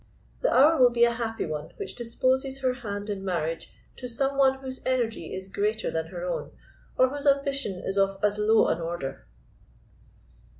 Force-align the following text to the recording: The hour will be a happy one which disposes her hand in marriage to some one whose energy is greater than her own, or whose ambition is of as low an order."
The 0.41 0.51
hour 0.51 0.79
will 0.79 0.89
be 0.89 1.03
a 1.03 1.11
happy 1.11 1.45
one 1.45 1.73
which 1.77 1.93
disposes 1.93 2.61
her 2.61 2.73
hand 2.73 3.07
in 3.07 3.23
marriage 3.23 3.69
to 3.97 4.07
some 4.07 4.35
one 4.35 4.57
whose 4.57 4.81
energy 4.83 5.31
is 5.35 5.47
greater 5.47 5.91
than 5.91 6.07
her 6.07 6.25
own, 6.25 6.49
or 6.97 7.09
whose 7.09 7.27
ambition 7.27 7.79
is 7.85 7.99
of 7.99 8.17
as 8.23 8.39
low 8.39 8.67
an 8.69 8.81
order." 8.81 9.27